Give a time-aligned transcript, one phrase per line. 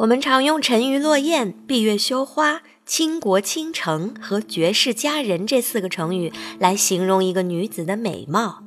[0.00, 2.62] 我们常用“沉鱼落雁”“闭月羞花”。
[2.86, 8.62] 倾国倾城和绝世佳人这四个成语来形容一个女子的美貌，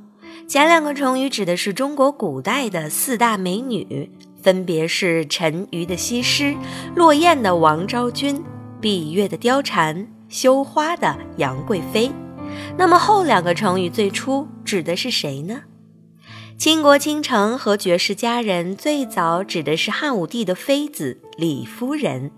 [0.47, 4.11] 前两个成语指的是中国古代的四大美女，
[4.43, 6.55] 分别是沉鱼的西施、
[6.95, 8.41] 落雁的王昭君、
[8.79, 12.11] 闭月的貂蝉、羞花的杨贵妃。
[12.77, 15.63] 那么后两个成语最初指的是谁呢？
[16.57, 22.31] 倾国倾城和绝世佳人最早指的是汉武帝的妃子李夫人。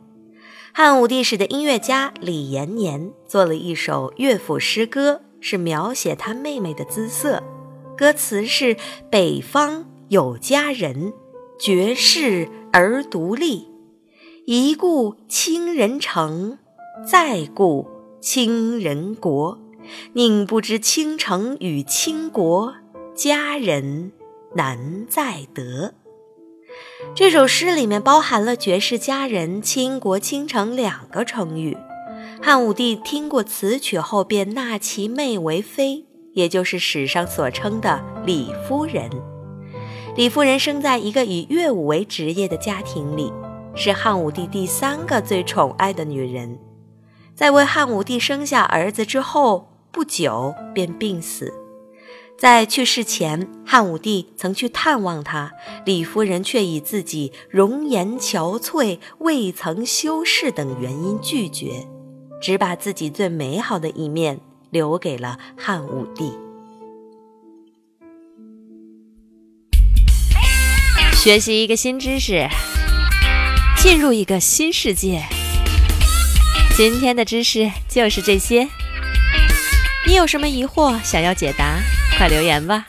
[0.73, 7.44] 汉武帝时的音乐家李延年做了一首乐府诗歌，是描写他妹妹的姿色。
[7.95, 8.76] 歌词是：
[9.09, 11.14] 北方有佳人，
[11.59, 13.67] 绝世而独立。
[14.45, 16.58] 一顾倾人城，
[17.08, 17.88] 再顾
[18.20, 19.59] 倾人国。
[20.14, 22.73] 宁不知倾城与倾国，
[23.16, 24.11] 佳人
[24.55, 25.94] 难再得。
[27.16, 31.77] 这首诗里面包含了绝世佳人、倾国倾城两个成语。
[32.41, 39.09] 汉武帝听过此曲后，便纳其妹为妃，也就是史上所称的李夫人。
[40.17, 43.31] 李夫人生在一个以乐舞为职业的家庭里，
[43.75, 46.59] 是汉武帝第三个最宠爱的女人。
[47.33, 51.53] 在为汉武帝生下儿子之后不久，便病死。
[52.38, 55.53] 在去世前，汉武帝曾去探望她，
[55.86, 61.88] 李夫人却以自己容颜憔悴、未曾修饰等原因拒绝，
[62.42, 66.33] 只把自己最美好的一面留给了汉武帝。
[71.14, 72.48] 学习一个新知识，
[73.77, 75.23] 进入一个新世界。
[76.76, 78.67] 今天的知识就是这些，
[80.05, 81.80] 你有什么疑惑想要解答？
[82.17, 82.87] 快留言吧！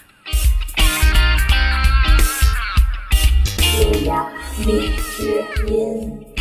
[3.58, 4.24] 月牙，
[4.64, 6.35] 荔枝音。